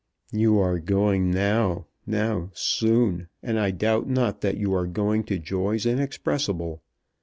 "You 0.31 0.57
are 0.57 0.79
going 0.79 1.29
now, 1.29 1.85
now 2.07 2.49
soon, 2.55 3.27
and 3.43 3.59
I 3.59 3.69
doubt 3.69 4.09
not 4.09 4.41
that 4.41 4.57
you 4.57 4.73
are 4.73 4.87
going 4.87 5.23
to 5.25 5.37
joys 5.37 5.85
inexpressible. 5.85 6.81